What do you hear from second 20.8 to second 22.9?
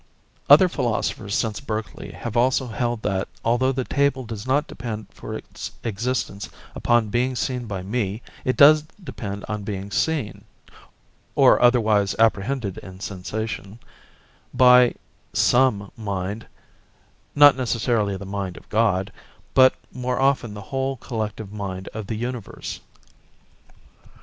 collective mind of the universe.